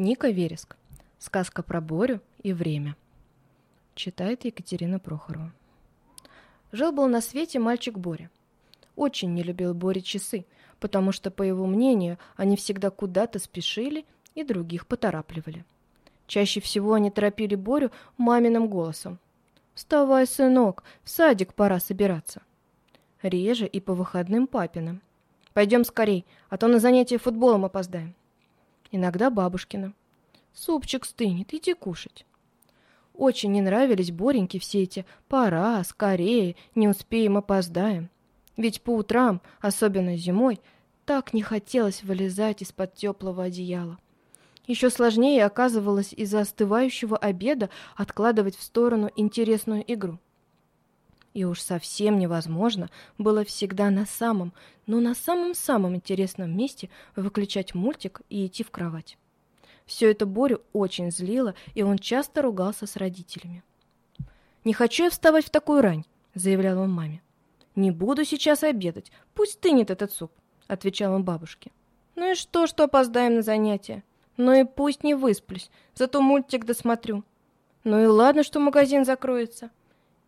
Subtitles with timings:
[0.00, 0.76] Ника Вереск.
[1.18, 2.96] Сказка про Борю и время.
[3.94, 5.52] Читает Екатерина Прохорова.
[6.72, 8.30] Жил-был на свете мальчик Боря.
[8.96, 10.46] Очень не любил Боря часы,
[10.78, 15.66] потому что, по его мнению, они всегда куда-то спешили и других поторапливали.
[16.26, 19.18] Чаще всего они торопили Борю маминым голосом.
[19.74, 22.40] «Вставай, сынок, в садик пора собираться».
[23.20, 25.02] Реже и по выходным папиным.
[25.52, 28.14] «Пойдем скорей, а то на занятие футболом опоздаем»
[28.90, 29.92] иногда бабушкина.
[30.52, 32.26] «Супчик стынет, иди кушать».
[33.14, 38.08] Очень не нравились Бореньке все эти «пора», «скорее», «не успеем, опоздаем».
[38.56, 40.60] Ведь по утрам, особенно зимой,
[41.04, 43.98] так не хотелось вылезать из-под теплого одеяла.
[44.66, 50.18] Еще сложнее оказывалось из-за остывающего обеда откладывать в сторону интересную игру.
[51.32, 54.52] И уж совсем невозможно было всегда на самом,
[54.86, 59.16] но на самом-самом интересном месте выключать мультик и идти в кровать.
[59.86, 63.62] Все это Борю очень злило, и он часто ругался с родителями.
[64.64, 66.04] «Не хочу я вставать в такую рань»,—
[66.34, 67.22] заявлял он маме.
[67.76, 70.32] «Не буду сейчас обедать, пусть стынет этот суп»,—
[70.66, 71.70] отвечал он бабушке.
[72.16, 74.02] «Ну и что, что опоздаем на занятия?
[74.36, 77.24] Ну и пусть не высплюсь, зато мультик досмотрю.
[77.84, 79.70] Ну и ладно, что магазин закроется»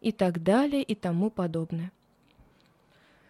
[0.03, 1.93] и так далее и тому подобное.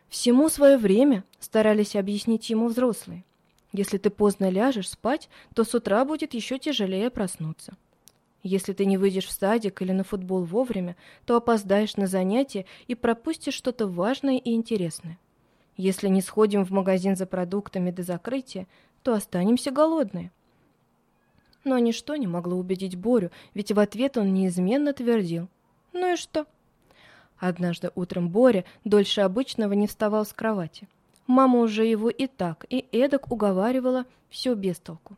[0.08, 3.24] Всему свое время старались объяснить ему взрослые.
[3.72, 7.76] Если ты поздно ляжешь спать, то с утра будет еще тяжелее проснуться.
[8.42, 12.94] Если ты не выйдешь в садик или на футбол вовремя, то опоздаешь на занятия и
[12.94, 15.18] пропустишь что-то важное и интересное.
[15.76, 18.66] Если не сходим в магазин за продуктами до закрытия,
[19.02, 20.30] то останемся голодные.
[21.64, 25.48] Но ничто не могло убедить Борю, ведь в ответ он неизменно твердил.
[25.92, 26.46] Ну и что?
[27.42, 30.86] Однажды утром Боря дольше обычного не вставал с кровати.
[31.26, 35.16] Мама уже его и так, и эдак уговаривала, все без толку.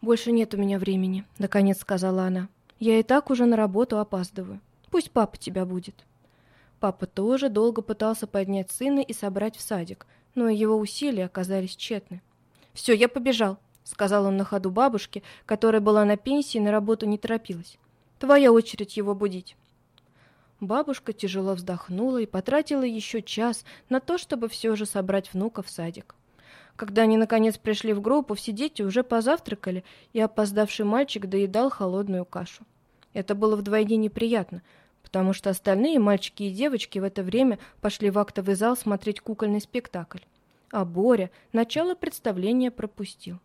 [0.00, 2.48] «Больше нет у меня времени»,— наконец сказала она.
[2.78, 4.60] «Я и так уже на работу опаздываю.
[4.92, 6.04] Пусть папа тебя будет».
[6.78, 10.06] Папа тоже долго пытался поднять сына и собрать в садик,
[10.36, 12.22] но его усилия оказались тщетны.
[12.74, 17.06] «Все, я побежал»,— сказал он на ходу бабушке, которая была на пенсии и на работу
[17.06, 17.76] не торопилась.
[18.20, 19.56] «Твоя очередь его будить».
[20.62, 25.68] Бабушка тяжело вздохнула и потратила еще час на то, чтобы все же собрать внука в
[25.68, 26.14] садик.
[26.76, 32.24] Когда они наконец пришли в группу, все дети уже позавтракали, и опоздавший мальчик доедал холодную
[32.24, 32.62] кашу.
[33.12, 34.62] Это было вдвойне неприятно,
[35.02, 39.60] потому что остальные мальчики и девочки в это время пошли в актовый зал смотреть кукольный
[39.60, 40.20] спектакль.
[40.70, 43.40] А Боря начало представления пропустил.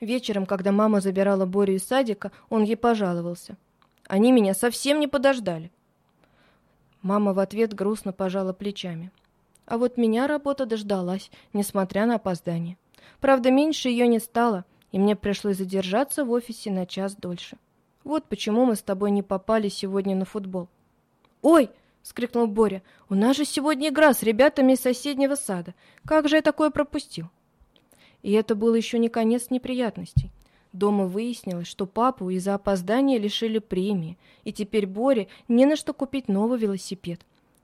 [0.00, 3.56] Вечером, когда мама забирала Борю из садика, он ей пожаловался–
[4.12, 5.72] они меня совсем не подождали.
[7.00, 9.10] Мама в ответ грустно пожала плечами.
[9.64, 12.76] А вот меня работа дождалась, несмотря на опоздание.
[13.20, 17.56] Правда, меньше ее не стало, и мне пришлось задержаться в офисе на час дольше.
[18.04, 20.68] Вот почему мы с тобой не попали сегодня на футбол.
[21.40, 21.70] «Ой!»—
[22.02, 22.82] скрикнул Боря.
[23.08, 25.72] «У нас же сегодня игра с ребятами из соседнего сада.
[26.04, 27.30] Как же я такое пропустил?»
[28.20, 30.30] И это был еще не конец неприятностей.
[30.72, 36.28] Дома выяснилось, что папу из-за опоздания лишили премии, и теперь Боре не на что купить
[36.28, 37.20] новый велосипед,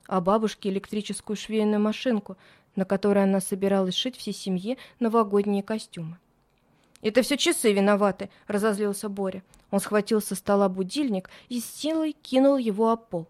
[0.07, 2.37] а бабушке электрическую швейную машинку,
[2.75, 6.17] на которой она собиралась шить всей семье новогодние костюмы.
[7.01, 9.43] «Это все часы виноваты»,— разозлился Боря.
[9.71, 13.27] Он схватил со стола будильник и с силой кинул его об пол.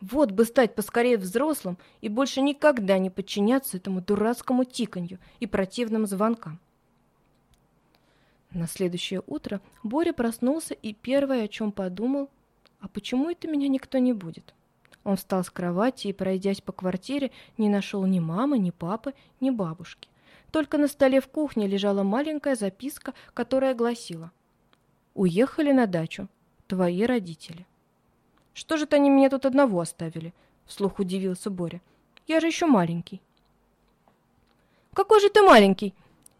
[0.00, 6.06] Вот бы стать поскорее взрослым и больше никогда не подчиняться этому дурацкому тиканью и противным
[6.06, 6.60] звонкам.
[8.56, 12.30] На следующее утро Боря проснулся и первое, о чем подумал,
[12.80, 14.54] а почему это меня никто не будет?
[15.04, 19.50] Он встал с кровати и, пройдясь по квартире, не нашел ни мамы, ни папы, ни
[19.50, 20.08] бабушки.
[20.52, 24.32] Только на столе в кухне лежала маленькая записка, которая гласила
[25.12, 26.26] «Уехали на дачу.
[26.66, 27.66] Твои родители».
[28.54, 30.32] «Что же это они меня тут одного оставили?»—
[30.64, 31.82] вслух удивился Боря.
[32.26, 33.20] «Я же еще маленький».
[34.94, 35.94] «Какой же ты маленький?»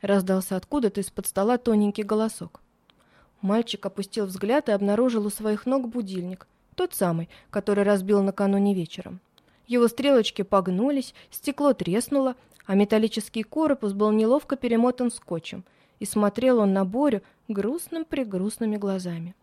[0.06, 2.60] Раздался откуда-то из-под стола тоненький голосок.
[3.40, 9.18] Мальчик опустил взгляд и обнаружил у своих ног будильник, тот самый, который разбил накануне вечером.
[9.66, 12.36] Его стрелочки погнулись, стекло треснуло,
[12.66, 15.64] а металлический корпус был неловко перемотан скотчем,
[15.98, 19.34] и смотрел он на Борю грустным-прегрустными глазами.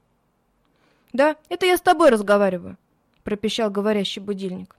[1.12, 2.78] «Да, это я с тобой разговариваю»,—
[3.26, 4.78] пропищал говорящий будильник.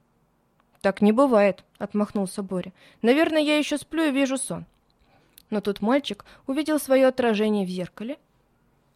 [0.80, 2.72] «Так не бывает»,— отмахнулся Боря.
[3.02, 4.64] «Наверное, я еще сплю и вижу сон».
[5.54, 8.18] Но тут мальчик увидел свое отражение в зеркале.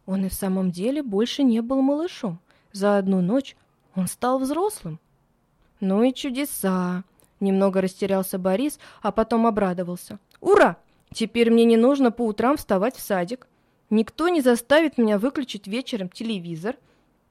[0.05, 2.41] Он и в самом деле больше не был малышом.
[2.73, 3.55] За одну ночь
[3.95, 4.99] он стал взрослым.
[5.79, 7.05] Ну и чудеса!
[7.39, 10.19] Немного растерялся Борис, а потом обрадовался.
[10.41, 10.75] Ура!
[11.13, 13.47] Теперь мне не нужно по утрам вставать в садик.
[13.89, 16.75] Никто не заставит меня выключить вечером телевизор.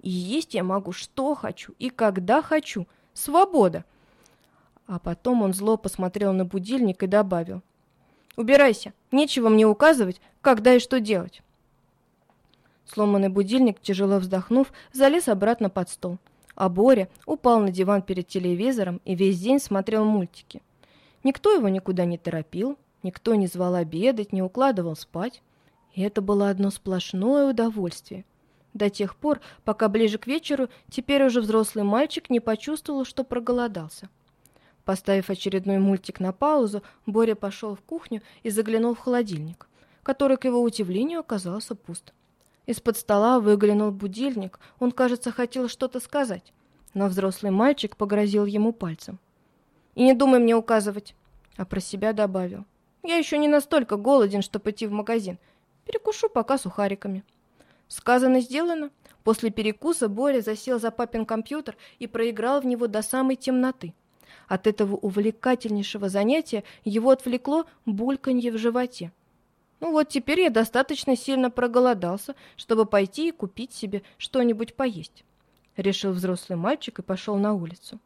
[0.00, 2.86] И есть я могу что хочу и когда хочу.
[3.12, 3.84] Свобода.
[4.86, 7.60] А потом он зло посмотрел на будильник и добавил.
[8.38, 11.42] «Убирайся, нечего мне указывать, когда и что делать».
[12.86, 16.18] Сломанный будильник, тяжело вздохнув, залез обратно под стол.
[16.54, 20.62] А Боря упал на диван перед телевизором и весь день смотрел мультики.
[21.24, 25.42] Никто его никуда не торопил, никто не звал обедать, не укладывал спать.
[25.94, 28.24] И это было одно сплошное удовольствие.
[28.72, 34.08] До тех пор, пока ближе к вечеру, теперь уже взрослый мальчик не почувствовал, что проголодался.
[34.88, 39.68] Поставив очередной мультик на паузу, Боря пошел в кухню и заглянул в холодильник,
[40.02, 42.14] который, к его удивлению, оказался пуст.
[42.64, 46.54] Из-под стола выглянул будильник, он, кажется, хотел что-то сказать,
[46.94, 49.18] но взрослый мальчик погрозил ему пальцем.
[49.94, 51.14] «И не думай мне указывать»,
[51.58, 52.64] а про себя добавил.
[53.02, 55.36] «Я еще не настолько голоден, чтобы идти в магазин.
[55.84, 57.24] Перекушу пока сухариками».
[57.88, 58.88] Сказано, сделано.
[59.22, 63.92] После перекуса Боря засел за папин компьютер и проиграл в него до самой темноты.
[64.46, 69.12] От этого увлекательнейшего занятия его отвлекло бульканье в животе.
[69.80, 75.24] Ну вот теперь я достаточно сильно проголодался, чтобы пойти и купить себе что-нибудь поесть.
[75.76, 78.00] Решил взрослый мальчик и пошел на улицу.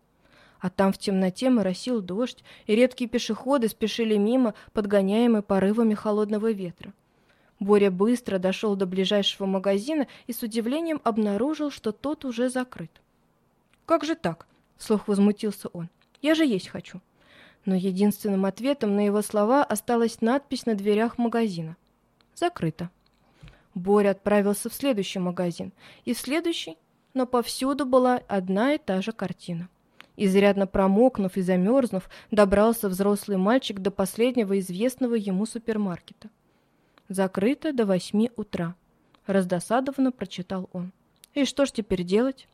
[0.61, 6.93] А там в темноте моросил дождь, и редкие пешеходы спешили мимо, подгоняемые порывами холодного ветра.
[7.59, 12.91] Боря быстро дошел до ближайшего магазина и с удивлением обнаружил, что тот уже закрыт.
[13.87, 14.47] «Как же так?»—
[14.77, 15.89] вслух возмутился он.
[16.23, 17.01] Я же есть хочу».
[17.65, 21.77] Но единственным ответом на его слова осталась надпись на дверях магазина.
[22.35, 22.91] «Закрыто».
[23.75, 25.73] Боря отправился в следующий магазин,
[26.05, 26.77] и в следующий,
[27.15, 29.69] но повсюду была одна и та же картина.
[30.17, 36.29] Изрядно промокнув и замерзнув, добрался взрослый мальчик до последнего известного ему супермаркета.
[37.09, 38.75] «Закрыто до восьми утра»,—
[39.27, 40.93] раздосадованно прочитал он.
[41.35, 42.47] «И что ж теперь делать?»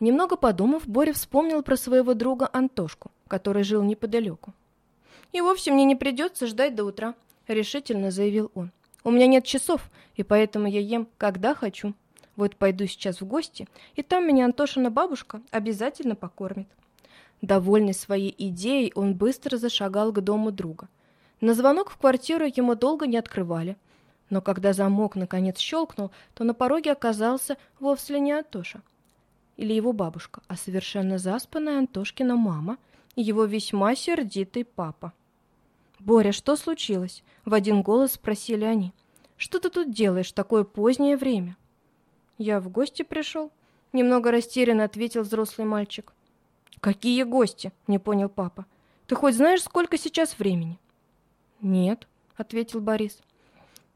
[0.00, 4.54] Немного подумав, Боря вспомнил про своего друга Антошку, который жил неподалеку.
[5.32, 7.14] «И вовсе мне не придется ждать до утра»,—
[7.46, 8.72] решительно заявил он.
[9.04, 11.92] «У меня нет часов, и поэтому я ем, когда хочу.
[12.34, 16.66] Вот пойду сейчас в гости, и там меня Антошина бабушка обязательно покормит».
[17.42, 20.88] Довольный своей идеей, он быстро зашагал к дому друга.
[21.42, 23.76] На звонок в квартиру ему долго не открывали,
[24.30, 28.82] но когда замок наконец щелкнул, то на пороге оказался вовсе не Антоша,
[29.60, 32.78] или его бабушка, а совершенно заспанная Антошкина мама
[33.14, 35.12] и его весьма сердитый папа.
[35.98, 38.94] «Боря, что случилось?»— в один голос спросили они.
[39.36, 41.58] «Что ты тут делаешь в такое позднее время?»
[42.38, 43.52] «Я в гости пришел»,—
[43.92, 46.14] немного растерянно ответил взрослый мальчик.
[46.80, 48.64] «Какие гости?»— не понял папа.
[49.06, 50.78] «Ты хоть знаешь, сколько сейчас времени?»
[51.60, 52.08] «Нет»,—
[52.38, 53.18] ответил Борис.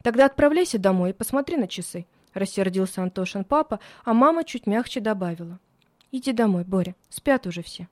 [0.02, 5.58] «Тогда отправляйся домой и посмотри на часы.— рассердился Антошин папа, а мама чуть мягче добавила.
[6.12, 7.88] «Иди домой, Боря, спят уже все».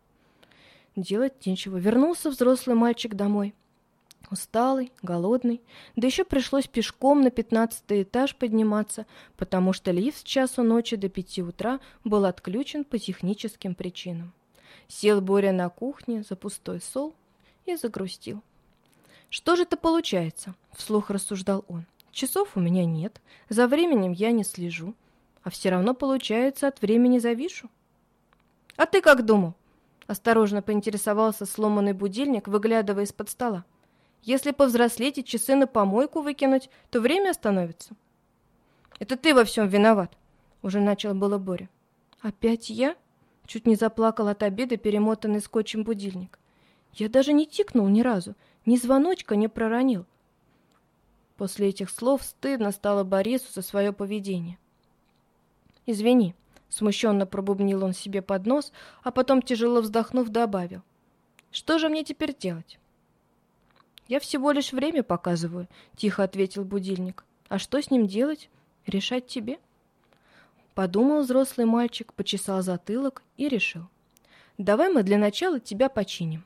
[0.94, 1.78] Делать нечего.
[1.78, 3.54] Вернулся взрослый мальчик домой.
[4.30, 5.60] Усталый, голодный,
[5.96, 9.06] да еще пришлось пешком на пятнадцатый этаж подниматься,
[9.36, 14.32] потому что лифт с часу ночи до пяти утра был отключен по техническим причинам.
[14.88, 17.14] Сел Боря на кухне за пустой стол
[17.66, 18.42] и загрустил.
[19.28, 21.86] «Что же это получается?»— вслух рассуждал он.
[22.12, 24.94] Часов у меня нет, за временем я не слежу,
[25.42, 27.70] а все равно, получается, от времени завишу.
[28.76, 29.54] А ты как думал?
[30.06, 33.64] Осторожно поинтересовался сломанный будильник, выглядывая из-под стола.
[34.22, 37.94] Если повзрослеть и часы на помойку выкинуть, то время остановится.
[38.98, 40.12] Это ты во всем виноват,
[40.60, 41.70] уже начал было Боря.
[42.20, 42.94] Опять я?
[43.46, 46.38] Чуть не заплакал от обиды перемотанный скотчем будильник.
[46.92, 50.06] Я даже не тикнул ни разу, ни звоночка не проронил.
[51.42, 54.58] После этих слов стыдно стало Борису за свое поведение.
[55.86, 56.36] «Извини»,—
[56.68, 58.72] смущенно пробубнил он себе под нос,
[59.02, 60.82] а потом, тяжело вздохнув, добавил.
[61.50, 62.78] «Что же мне теперь делать?»
[64.06, 67.24] «Я всего лишь время показываю»,— тихо ответил будильник.
[67.48, 68.48] «А что с ним делать?
[68.86, 69.58] Решать тебе?»
[70.74, 73.88] Подумал взрослый мальчик, почесал затылок и решил.
[74.58, 76.44] «Давай мы для начала тебя починим.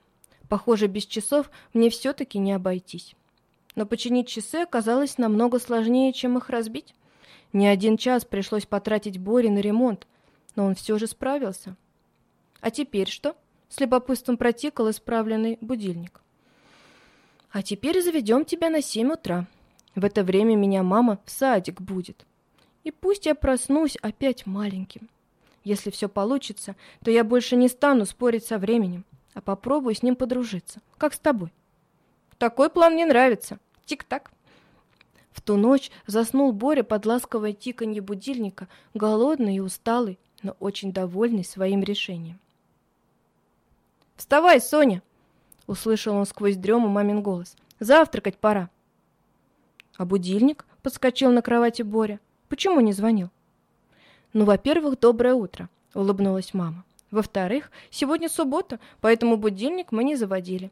[0.48, 3.14] Похоже, без часов мне все-таки не обойтись»
[3.76, 6.94] но починить часы оказалось намного сложнее, чем их разбить.
[7.52, 10.06] Не один час пришлось потратить Боре на ремонт,
[10.56, 11.76] но он все же справился.
[12.60, 13.36] А теперь что?
[13.68, 16.20] С любопытством протикал исправленный будильник.
[17.50, 19.46] А теперь заведем тебя на семь утра.
[19.94, 22.26] В это время меня мама в садик будет.
[22.84, 25.08] И пусть я проснусь опять маленьким.
[25.64, 29.04] Если все получится, то я больше не стану спорить со временем,
[29.34, 31.52] а попробую с ним подружиться, как с тобой.
[32.38, 33.58] Такой план мне нравится.
[33.86, 34.32] Тик-так.
[35.30, 41.44] В ту ночь заснул Боря под ласковое тиканье будильника, голодный и усталый, но очень довольный
[41.44, 42.38] своим решением.
[44.16, 45.02] «Вставай, Соня!»—
[45.66, 47.56] услышал он сквозь дрему мамин голос.
[47.78, 48.70] «Завтракать пора!»
[49.96, 52.18] «А будильник?»— подскочил на кровати Боря.
[52.48, 53.30] «Почему не звонил?»
[54.32, 56.84] «Ну, во-первых, доброе утро»,— улыбнулась мама.
[57.10, 60.70] «Во-вторых, сегодня суббота, поэтому будильник мы не заводили.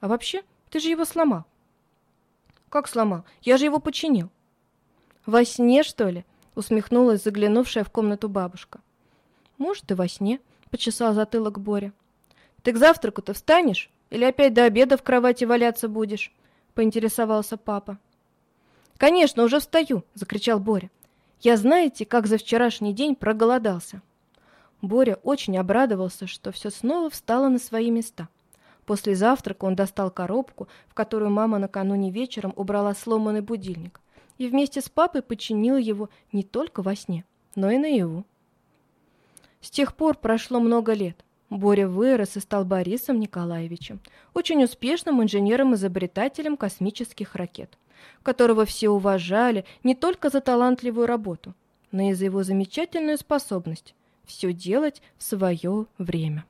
[0.00, 1.44] А вообще, ты же его сломал».
[2.72, 3.26] «Как сломал?
[3.42, 4.30] Я же его починил».
[5.26, 6.24] «Во сне, что ли?»—
[6.54, 8.80] усмехнулась заглянувшая в комнату бабушка.
[9.58, 11.92] «Может, и во сне»,— почесал затылок Боря.
[12.62, 13.90] «Ты к завтраку-то встанешь?
[14.08, 16.32] Или опять до обеда в кровати валяться будешь?»—
[16.74, 17.98] поинтересовался папа.
[18.96, 20.90] «Конечно, уже встаю!»— закричал Боря.
[21.40, 24.00] «Я знаете, как за вчерашний день проголодался?»
[24.80, 28.30] Боря очень обрадовался, что все снова встало на свои места.
[28.86, 34.00] После завтрака он достал коробку, в которую мама накануне вечером убрала сломанный будильник,
[34.38, 37.24] и вместе с папой починил его не только во сне,
[37.54, 38.24] но и наяву.
[39.60, 41.24] С тех пор прошло много лет.
[41.48, 44.00] Боря вырос и стал Борисом Николаевичем,
[44.32, 47.76] очень успешным инженером-изобретателем космических ракет,
[48.22, 51.54] которого все уважали не только за талантливую работу,
[51.90, 56.46] но и за его замечательную способность все делать в свое время.